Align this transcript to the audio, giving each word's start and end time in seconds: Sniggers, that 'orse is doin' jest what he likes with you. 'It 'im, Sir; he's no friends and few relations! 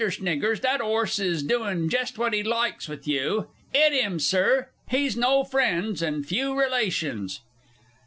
Sniggers, 0.09 0.61
that 0.61 0.81
'orse 0.81 1.19
is 1.19 1.43
doin' 1.43 1.87
jest 1.87 2.17
what 2.17 2.33
he 2.33 2.41
likes 2.41 2.87
with 2.89 3.07
you. 3.07 3.49
'It 3.71 3.93
'im, 3.93 4.17
Sir; 4.19 4.69
he's 4.89 5.15
no 5.15 5.43
friends 5.43 6.01
and 6.01 6.25
few 6.25 6.57
relations! 6.59 7.41